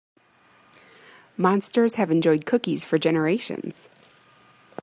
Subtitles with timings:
[1.37, 3.87] Monsters have enjoyed cookies for generations.